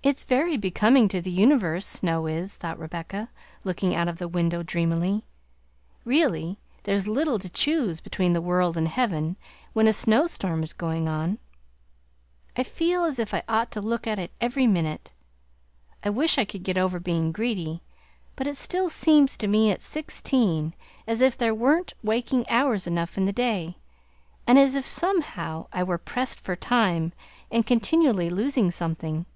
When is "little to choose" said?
7.08-7.98